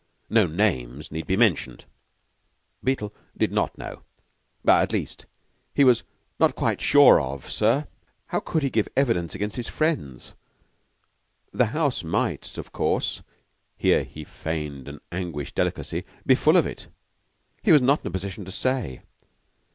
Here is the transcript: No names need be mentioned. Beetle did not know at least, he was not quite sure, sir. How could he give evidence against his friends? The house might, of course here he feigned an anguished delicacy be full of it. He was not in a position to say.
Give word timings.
No 0.31 0.47
names 0.47 1.11
need 1.11 1.27
be 1.27 1.37
mentioned. 1.37 1.85
Beetle 2.83 3.13
did 3.37 3.51
not 3.51 3.77
know 3.77 4.01
at 4.67 4.91
least, 4.91 5.27
he 5.75 5.83
was 5.83 6.01
not 6.39 6.55
quite 6.55 6.81
sure, 6.81 7.39
sir. 7.43 7.85
How 8.25 8.39
could 8.39 8.63
he 8.63 8.71
give 8.71 8.87
evidence 8.97 9.35
against 9.35 9.57
his 9.57 9.67
friends? 9.67 10.33
The 11.53 11.67
house 11.67 12.03
might, 12.03 12.57
of 12.57 12.71
course 12.71 13.21
here 13.77 14.03
he 14.03 14.23
feigned 14.23 14.87
an 14.87 15.01
anguished 15.11 15.53
delicacy 15.53 16.03
be 16.25 16.33
full 16.33 16.57
of 16.57 16.65
it. 16.65 16.87
He 17.61 17.71
was 17.71 17.83
not 17.83 18.01
in 18.01 18.07
a 18.07 18.09
position 18.09 18.43
to 18.45 18.51
say. 18.51 19.01